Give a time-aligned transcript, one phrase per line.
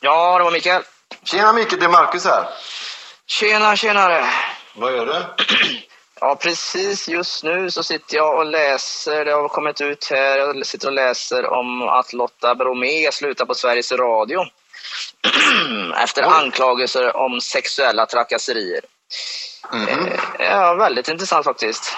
[0.00, 0.82] Ja, det var Mikael.
[1.24, 2.48] Tjena Mikael, det är Marcus här.
[3.26, 4.24] Tjena, tjenare.
[4.74, 5.44] Vad gör du?
[6.20, 10.66] Ja, precis just nu så sitter jag och läser, det har kommit ut här, jag
[10.66, 14.44] sitter och läser om att Lotta Bromé slutar på Sveriges Radio.
[16.02, 16.28] Efter Oj.
[16.32, 18.80] anklagelser om sexuella trakasserier.
[19.72, 20.08] Mhm.
[20.38, 21.96] Ja, väldigt intressant faktiskt.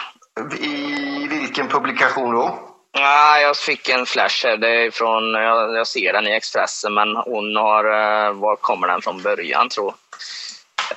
[0.60, 2.69] I vilken publikation då?
[2.92, 6.94] Ah, jag fick en flash här, det är från, jag, jag ser den i Expressen,
[6.94, 9.94] men hon har, eh, var kommer den från början tror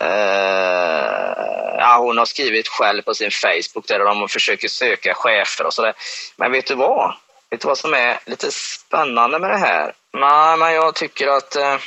[0.02, 5.74] Uh, ja, hon har skrivit själv på sin Facebook där de försöker söka chefer och
[5.74, 5.94] sådär.
[6.36, 7.16] Men vet du vad?
[7.50, 9.94] Vet du vad som är lite spännande med det här?
[10.14, 11.78] Nej, men jag tycker att uh,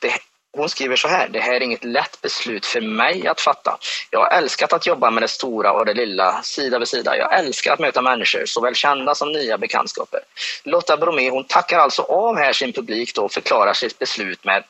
[0.00, 0.18] det,
[0.56, 1.28] hon skriver så här.
[1.28, 3.78] Det här är inget lätt beslut för mig att fatta.
[4.10, 7.16] Jag har älskat att jobba med det stora och det lilla sida vid sida.
[7.16, 10.20] Jag älskar att möta människor, såväl kända som nya bekantskaper.
[10.64, 14.64] Lotta Bromé hon tackar alltså av här sin publik då och förklarar sitt beslut med,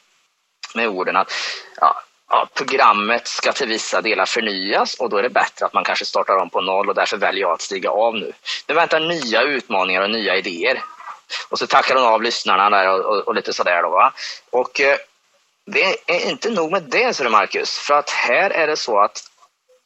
[0.74, 1.32] med orden att
[1.80, 5.84] ja, ja, programmet ska till vissa delar förnyas och då är det bättre att man
[5.84, 8.32] kanske startar om på noll och därför väljer jag att stiga av nu.
[8.68, 10.82] Nu väntar nya utmaningar och nya idéer.
[11.48, 13.90] Och så tackar hon av lyssnarna där och, och, och lite sådär då.
[13.90, 14.12] Va?
[14.50, 14.96] Och eh,
[15.66, 17.78] det är inte nog med det, så det Marcus.
[17.78, 19.30] För att här är det så att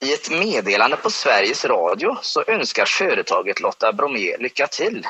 [0.05, 5.07] i ett meddelande på Sveriges Radio så önskar företaget Lotta Bromé lycka till.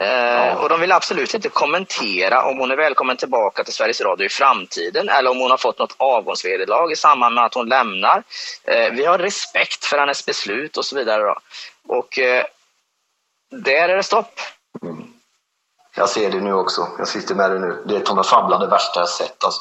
[0.00, 4.26] Eh, och de vill absolut inte kommentera om hon är välkommen tillbaka till Sveriges Radio
[4.26, 8.22] i framtiden eller om hon har fått något avgångsvederlag i samband med att hon lämnar.
[8.64, 11.22] Eh, vi har respekt för hennes beslut och så vidare.
[11.22, 11.36] Då.
[11.86, 12.44] Och eh,
[13.50, 14.40] där är det stopp.
[15.96, 16.88] Jag ser det nu också.
[16.98, 17.82] Jag sitter med det nu.
[17.86, 19.60] Det är Tommy Fabblan det värsta jag sett alltså.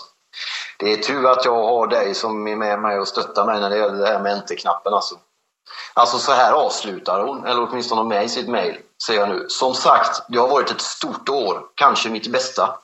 [0.80, 3.70] Det är tur att jag har dig som är med mig och stöttar mig när
[3.70, 5.16] det gäller det här med enter-knappen alltså.
[5.94, 9.46] Alltså så här avslutar hon, eller åtminstone med i sitt mejl, säger jag nu.
[9.50, 12.78] Som sagt, det har varit ett stort år, kanske mitt bästa.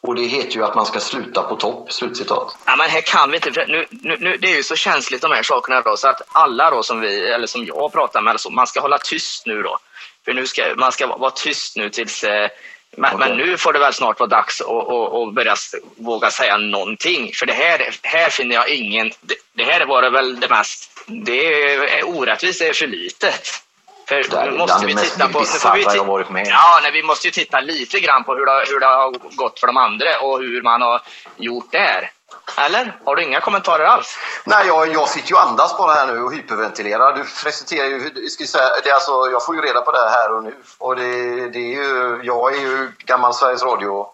[0.00, 2.56] Och det heter ju att man ska sluta på topp, slutcitat.
[2.66, 5.22] Ja, men här kan vi inte, för nu, nu, nu, det är ju så känsligt
[5.22, 8.30] de här sakerna då, så att alla då som vi, eller som jag pratar med,
[8.30, 9.78] alltså, man ska hålla tyst nu då.
[10.24, 12.48] För nu ska, man ska vara tyst nu tills, eh,
[12.96, 15.56] men, men nu får det väl snart vara dags att, att, att börja
[15.96, 17.32] våga säga någonting.
[17.34, 20.90] För det här, här finner jag ingen, det, det här var det väl det mest,
[21.06, 21.62] det
[21.98, 23.62] är orättvist, det är för litet.
[24.08, 25.40] För Det nu måste vi titta på...
[25.40, 26.48] nu får vi jag ti- har varit med om.
[26.48, 29.60] Ja, nej, vi måste ju titta lite grann på hur det, hur det har gått
[29.60, 31.02] för de andra och hur man har
[31.36, 32.10] gjort där.
[32.58, 33.00] Eller?
[33.04, 34.18] Har du inga kommentarer alls?
[34.44, 37.16] Nej, jag, jag sitter ju och andas bara här nu och hyperventilerar.
[37.16, 40.32] Du presenterar ju, ska jag, säga, det alltså, jag får ju reda på det här,
[40.32, 40.54] och nu.
[40.78, 44.06] Och det, det är ju, jag är ju gammal Sveriges Radio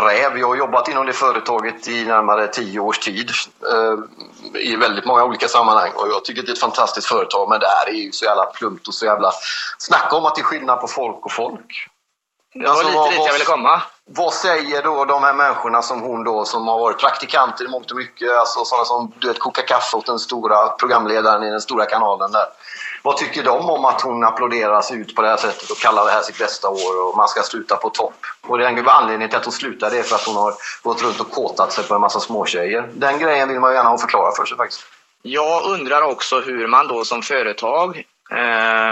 [0.00, 0.38] räv.
[0.38, 3.30] Jag har jobbat inom det företaget i närmare tio års tid
[3.72, 7.60] eh, i väldigt många olika sammanhang och jag tycker det är ett fantastiskt företag men
[7.60, 9.32] det här är ju så jävla plumpt och så jävla...
[9.78, 11.88] Snacka om att det är skillnad på folk och folk.
[12.54, 13.82] Det var Alltså, lite dit jag ville komma.
[14.06, 17.90] Vad säger då de här människorna som hon då som har varit praktikanter i mångt
[17.90, 21.60] och mycket, alltså sådana som du vet, kokar kaffe åt den stora programledaren i den
[21.60, 22.46] stora kanalen där.
[23.02, 26.10] Vad tycker de om att hon applåderas ut på det här sättet och kallar det
[26.10, 28.14] här sitt bästa år och man ska sluta på topp?
[28.46, 31.20] Och den anledningen till att hon slutar det är för att hon har gått runt
[31.20, 32.88] och kåtat sig på en massa småtjejer.
[32.94, 34.82] Den grejen vill man ju gärna ha förklara för sig faktiskt.
[35.22, 38.90] Jag undrar också hur man då som företag, eh,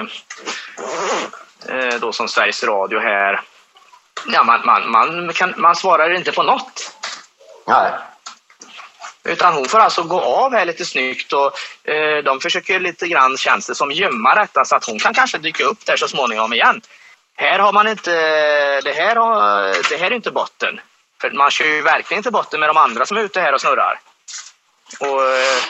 [1.77, 3.41] eh då som Sveriges Radio här,
[4.27, 6.97] ja, man, man, man, kan, man svarar inte på något.
[7.67, 7.93] Nej.
[9.25, 11.59] Utan hon får alltså gå av här lite snyggt och
[11.91, 15.39] eh, de försöker lite grann, känns det som, gömma detta så att hon kan kanske
[15.39, 16.81] dyka upp där så småningom igen.
[17.35, 18.11] Här har man inte,
[18.81, 20.81] det här, har, det här är inte botten.
[21.21, 23.61] För man kör ju verkligen inte botten med de andra som är ute här och
[23.61, 24.01] snurrar.
[25.01, 25.63] Och, eh,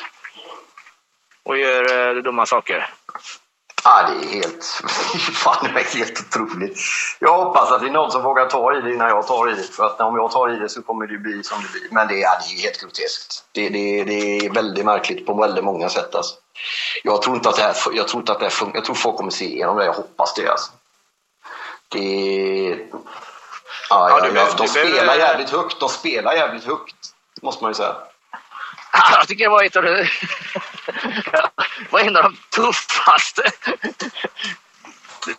[1.43, 2.91] och gör eh, dumma saker.
[3.85, 4.65] Ja, det är helt...
[5.35, 6.79] Fan, det är helt otroligt.
[7.19, 9.55] Jag hoppas att det är någon som vågar ta i det innan jag tar i
[9.55, 9.63] det.
[9.63, 11.89] För att om jag tar i det så kommer det bli som det blir.
[11.91, 13.45] Men det är, ja, det är helt groteskt.
[13.53, 16.15] Det, det, det är väldigt märkligt på väldigt många sätt.
[16.15, 16.35] Alltså.
[17.05, 18.77] Jag tror inte att det här, jag tror inte att det här funkar.
[18.79, 19.85] Jag tror folk kommer se igenom det.
[19.85, 20.49] Jag hoppas det.
[20.49, 20.73] Alltså.
[21.89, 21.99] Det...
[22.71, 22.99] Ja,
[23.91, 25.81] Ja, ja, du ja, behöver- de spelar jävligt högt.
[25.81, 26.97] De spelar jävligt högt.
[27.43, 27.95] Måste man ju säga.
[29.13, 29.91] Jag tycker det var ett av de,
[31.91, 33.43] var en av de tuffaste.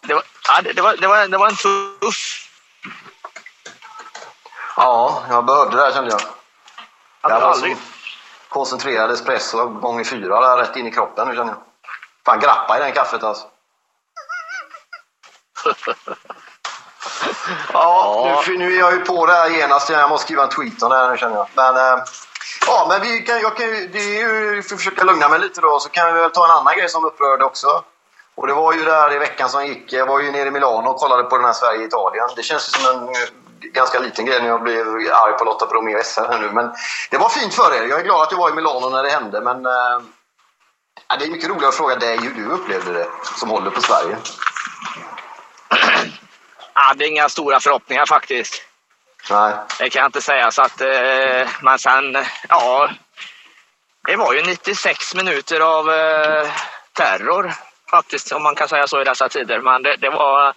[0.01, 2.49] Det var, ja, det, var, det, var, det var en tuff...
[4.75, 6.21] Ja, jag behövde det här kände jag.
[7.21, 7.77] Jag var aldrig,
[8.49, 11.61] koncentrerad espresso gånger fyra där rätt in i kroppen nu känner jag.
[12.25, 13.47] Fan grappa i den kaffet alltså.
[17.73, 19.89] Ja, nu, nu är jag ju på det här genast.
[19.89, 21.47] Jag måste skriva en tweet om det här nu känner jag.
[21.53, 22.03] Men, eh,
[22.75, 25.39] ja, men vi kan, jag kan, ju- det är ju för att försöka lugna mig
[25.39, 27.83] lite då så kan vi väl ta en annan grej som upprörde också.
[28.35, 29.93] Och det var ju där i veckan som gick.
[29.93, 32.29] Jag var ju nere i Milano och kollade på den här Sverige-Italien.
[32.35, 33.15] Det känns ju som en eh,
[33.73, 36.51] ganska liten grej när jag blev arg på Lotta Bromé och SR här nu.
[36.51, 36.71] Men
[37.11, 37.83] det var fint för er.
[37.87, 39.41] Jag är glad att jag var i Milano när det hände.
[39.41, 40.01] Men äh,
[41.19, 44.17] det är mycket roligare att fråga dig hur du upplevde det som håller på Sverige.
[46.73, 48.61] Jag hade inga stora förhoppningar faktiskt.
[49.29, 49.53] Nej.
[49.79, 50.51] Det kan jag inte säga.
[50.51, 52.89] Så att, eh, men sen, ja.
[54.07, 56.51] Det var ju 96 minuter av eh,
[56.93, 57.53] terror
[57.91, 59.59] faktiskt, om man kan säga så i dessa tider.
[59.59, 60.53] Men det, det var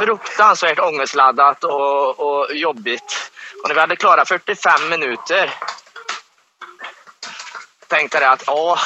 [0.00, 3.32] fruktansvärt ångestladdat och, och jobbigt.
[3.62, 5.50] Och när vi hade klarat 45 minuter
[7.88, 8.78] tänkte jag att ja,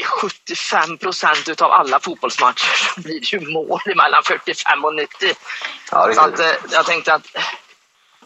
[0.00, 5.34] i 75 procent av alla fotbollsmatcher så blir det ju mål mellan 45 och 90.
[5.90, 7.26] Ja, Så att, eh, jag tänkte att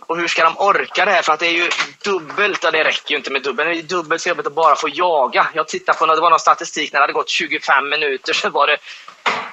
[0.07, 1.23] och hur ska de orka det här?
[1.23, 1.71] För att det är ju
[2.05, 4.77] dubbelt, och det räcker ju inte med dubbelt, det är dubbelt så jobbigt att bara
[4.77, 5.47] få jaga.
[5.53, 8.67] Jag tittade på, det var någon statistik när det hade gått 25 minuter så var
[8.67, 8.77] det,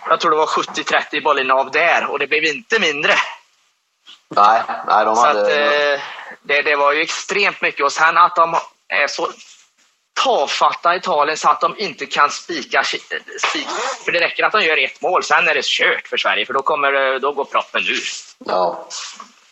[0.10, 3.14] jag tror det var 70-30 bollinnehav där och det blev inte mindre.
[4.36, 5.42] Nej, nej, de Så hade...
[5.42, 6.04] att, eh,
[6.42, 8.56] det, det var ju extremt mycket och sen att de
[8.88, 9.32] är så
[10.24, 13.70] tafatta i Italien så att de inte kan spika, spika.
[14.06, 16.54] För det räcker att de gör ett mål, sen är det kört för Sverige för
[16.54, 18.04] då, kommer, det- då går proppen ur.
[18.46, 18.88] Ja.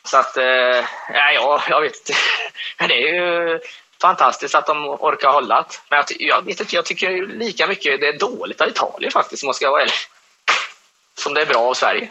[0.04, 0.44] Så att, eh,
[1.14, 2.14] ja, ja, jag vet inte.
[2.80, 3.60] Men det är ju
[4.02, 5.76] fantastiskt att de orkar hålla det.
[5.90, 9.12] Men jag, jag vet inte, jag tycker ju lika mycket det är dåligt av Italien
[9.12, 9.94] faktiskt, om man ska vara ärlig.
[11.18, 12.10] Som det är bra av Sverige.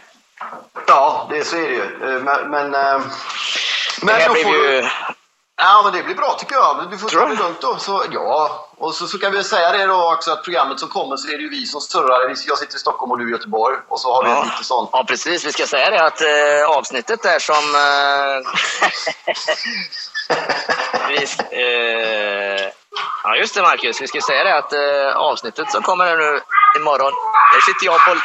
[0.87, 1.81] ja, det så är det ju.
[1.81, 2.49] Eh, Men...
[2.51, 3.01] men eh,
[4.01, 4.87] det här blev ju...
[5.61, 6.87] Ja, men det blir bra tycker jag.
[6.91, 7.35] Du får Tror ta du?
[7.35, 7.77] det lugnt då.
[7.77, 11.17] Så, ja, och så, så kan vi säga det då också att programmet som kommer
[11.17, 12.35] så är det ju vi som surrar.
[12.47, 13.77] Jag sitter i Stockholm och du i Göteborg.
[13.87, 14.43] Och så har vi Ja.
[14.43, 14.89] lite sånt.
[14.93, 15.45] Ja, precis.
[15.45, 17.75] Vi ska säga det att eh, avsnittet där som...
[17.75, 18.51] Eh,
[21.09, 21.15] vi,
[21.51, 22.69] eh,
[23.23, 24.01] ja, just det Marcus.
[24.01, 26.39] Vi ska säga det att eh, avsnittet som kommer nu
[26.79, 27.11] imorgon.
[27.53, 28.15] Där sitter jag på...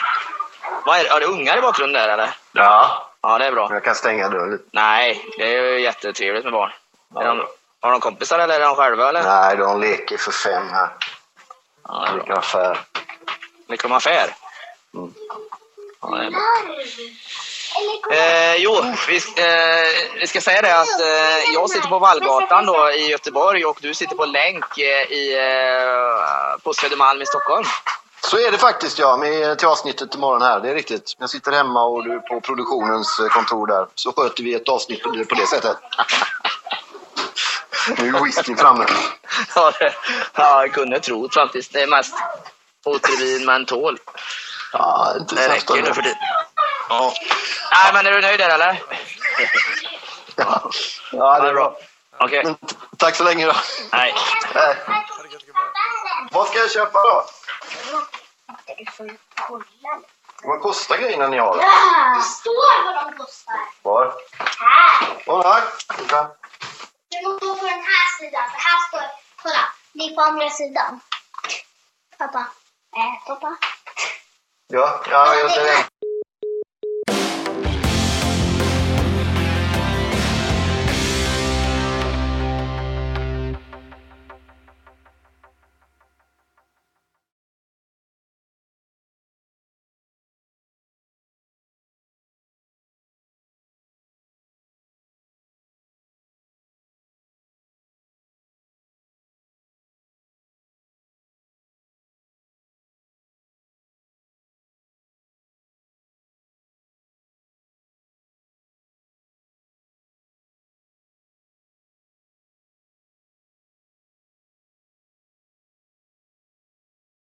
[0.87, 1.11] Vad är?
[1.11, 2.31] Har det ungar i bakgrunden där eller?
[2.53, 3.11] Ja.
[3.23, 3.69] Ja, det är bra.
[3.73, 4.59] Jag kan stänga dörren.
[4.73, 6.71] Nej, det är ju jättetrevligt med barn.
[7.15, 7.47] De,
[7.81, 9.09] har de kompisar eller är de själva?
[9.09, 9.23] Eller?
[9.23, 10.89] Nej, de leker för fem här.
[11.89, 12.09] Ja.
[12.15, 12.81] Vilken affär.
[13.69, 14.35] Leker de affär?
[14.95, 15.15] Mm.
[16.01, 16.31] Ja.
[18.13, 22.91] Eh, jo, vi, eh, vi ska säga det att eh, jag sitter på Vallgatan då
[22.91, 27.65] i Göteborg och du sitter på länk eh, i, eh, på Södermalm i Stockholm.
[28.31, 30.61] Så är det faktiskt ja, med till avsnittet imorgon här.
[30.61, 31.15] Det är riktigt.
[31.19, 33.87] Jag sitter hemma och du är på produktionens eh, kontor där.
[33.95, 35.77] Så sköter vi ett avsnitt på det sättet.
[37.99, 38.87] Nu är whiskyn framme.
[39.55, 39.95] Ja, det-
[40.35, 41.73] ja, jag kunde tro faktiskt.
[41.73, 42.15] Det är mest
[42.85, 43.99] Otrivin mentol.
[44.73, 46.19] Ja, inte Det räcker nu för tiden.
[46.89, 47.13] Ja.
[47.71, 48.83] Nej, men är du nöjd där eller?
[50.37, 50.71] Ja,
[51.13, 51.77] ja det är bra.
[52.19, 52.45] Okej.
[52.45, 53.53] T- tack så länge då.
[53.93, 54.15] Nej.
[54.55, 54.77] Nej.
[56.33, 57.25] Vad ska jag köpa då?
[60.43, 61.57] Vad kostar grejerna ni har?
[62.17, 63.55] Det står vad de kostar.
[63.83, 64.15] Var?
[65.43, 65.63] Här.
[65.97, 66.29] Den här
[68.25, 68.51] sidan.
[68.51, 69.05] För här står,
[69.43, 71.01] kolla, det är på andra sidan.
[72.19, 72.47] Pappa.
[72.97, 73.57] Eh, pappa.
[74.67, 75.89] Ja, ja, jag ser det.